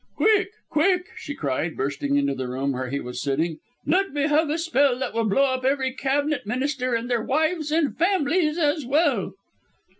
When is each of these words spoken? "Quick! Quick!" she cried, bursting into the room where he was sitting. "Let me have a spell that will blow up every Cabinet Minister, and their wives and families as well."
"Quick! 0.17 0.49
Quick!" 0.71 1.05
she 1.15 1.35
cried, 1.35 1.77
bursting 1.77 2.15
into 2.15 2.33
the 2.33 2.47
room 2.47 2.71
where 2.71 2.89
he 2.89 2.99
was 2.99 3.21
sitting. 3.21 3.59
"Let 3.85 4.13
me 4.13 4.23
have 4.23 4.49
a 4.49 4.57
spell 4.57 4.97
that 4.97 5.13
will 5.13 5.25
blow 5.29 5.53
up 5.53 5.63
every 5.63 5.93
Cabinet 5.93 6.47
Minister, 6.47 6.95
and 6.95 7.07
their 7.07 7.21
wives 7.21 7.71
and 7.71 7.95
families 7.95 8.57
as 8.57 8.83
well." 8.83 9.33